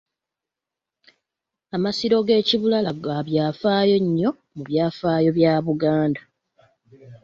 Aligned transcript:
Amasiro 1.75 2.17
g’e 2.27 2.39
Kibulala 2.47 2.91
ga 3.03 3.17
byafaayo 3.27 3.95
nnyo 4.03 4.29
mu 4.55 4.61
byafaayo 4.69 5.29
bya 5.37 5.53
Buganda. 5.65 6.21